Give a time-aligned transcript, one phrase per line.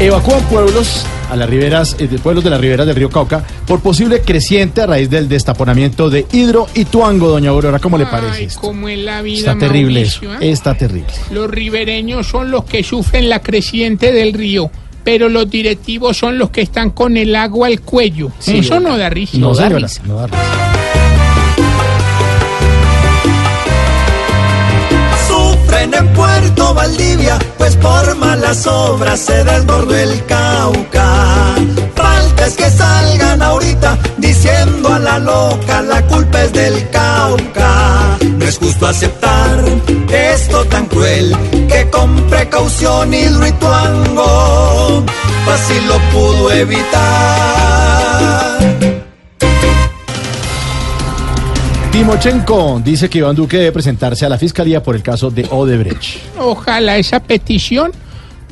[0.00, 3.80] Evacúan pueblos a las riberas, eh, de pueblos de las riberas del río Cauca por
[3.80, 7.78] posible creciente a raíz del destaponamiento de Hidro y Tuango, doña Aurora.
[7.78, 8.72] ¿Cómo le parece esto?
[8.72, 10.20] la vida, Está terrible eso.
[10.24, 10.50] ¿eh?
[10.50, 11.06] Está terrible.
[11.30, 14.70] Los ribereños son los que sufren la creciente del río,
[15.04, 18.30] pero los directivos son los que están con el agua al cuello.
[18.40, 19.38] Sí, Eso no da risa.
[19.38, 20.02] No, da risa.
[20.04, 20.63] No da risa.
[28.66, 31.54] Obras se desbordó el Cauca.
[31.94, 38.16] Falta es que salgan ahorita diciendo a la loca la culpa es del Cauca.
[38.38, 39.64] No es justo aceptar
[40.08, 41.36] esto tan cruel
[41.68, 45.04] que con precaución Hidro y Tuango
[45.44, 46.84] fácil lo pudo evitar.
[51.92, 56.18] Timochenko dice que Iván Duque debe presentarse a la fiscalía por el caso de Odebrecht.
[56.38, 57.92] Ojalá esa petición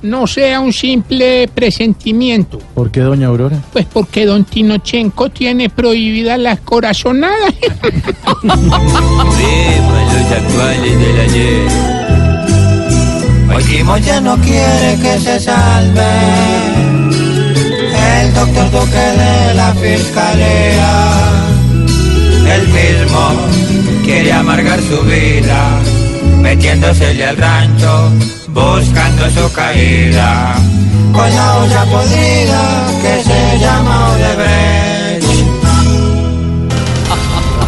[0.02, 2.58] no sea un simple presentimiento.
[2.74, 3.62] ¿Por qué, doña Aurora?
[3.72, 7.54] Pues porque don Tinochenko tiene prohibida las corazonadas.
[10.12, 11.68] Los actuales del ayer.
[13.54, 16.02] Hoy Timo ya no quiere que se salve.
[18.20, 21.42] El doctor Duque de la fiscalía.
[22.54, 23.30] Él mismo
[24.04, 25.80] quiere amargar su vida,
[26.40, 28.12] metiéndosele al rancho,
[28.52, 30.54] buscando su caída.
[31.12, 35.52] Con la olla podrida que se llama Odebrecht.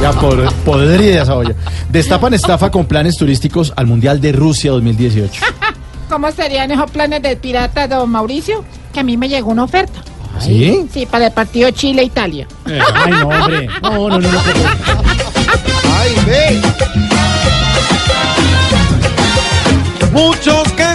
[0.00, 1.54] Ya por podrida esa olla.
[1.88, 5.42] Destapan estafa con planes turísticos al Mundial de Rusia 2018.
[6.08, 8.64] ¿Cómo serían esos planes del pirata, don Mauricio?
[8.92, 10.02] Que a mí me llegó una oferta.
[10.40, 10.86] ¿Sí?
[10.92, 12.46] Sí, para el partido Chile-Italia.
[12.66, 13.68] Eh, Ay, no, hombre.
[13.82, 14.18] No, no, no.
[14.18, 14.28] no.
[14.28, 15.03] Muchos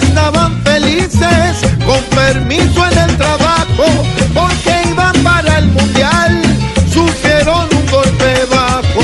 [0.04, 3.86] estaban felices con permiso en el trabajo
[4.34, 6.42] porque iban para el mundial
[6.94, 9.02] sufrieron un golpe bajo.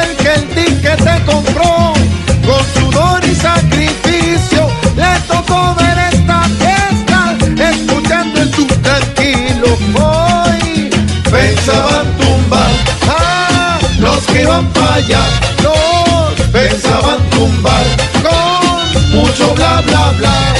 [0.00, 1.92] El que el ticket te compró
[2.46, 7.36] con sudor y sacrificio le tocó ver esta fiesta
[7.70, 9.68] escuchando el sub tranquilo.
[9.94, 10.90] Hoy
[11.30, 12.70] pensaban tumbar
[14.00, 15.22] los que iban para allá.
[15.62, 17.87] Los pensaban tumbar
[19.82, 20.54] bla bla bla.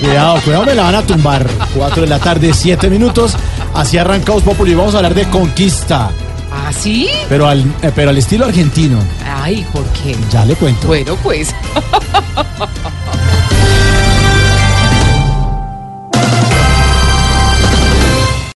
[0.00, 1.46] Cuidado, cuidado, me la van a tumbar.
[1.74, 3.36] 4 de la tarde, 7 minutos.
[3.74, 4.74] Así arrancamos Populi.
[4.74, 6.10] Vamos a hablar de conquista.
[6.52, 7.08] ¿Ah, sí?
[7.28, 8.98] Pero al, eh, pero al estilo argentino.
[9.24, 10.16] Ay, ¿por qué?
[10.30, 10.86] Ya le cuento.
[10.86, 11.54] Bueno, pues.